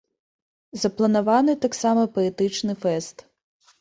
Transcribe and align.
Запланаваны 0.83 1.53
таксама 1.67 2.01
паэтычны 2.17 2.73
фэст. 2.87 3.17